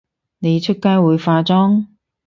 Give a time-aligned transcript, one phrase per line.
[0.39, 1.85] 你出街會化妝？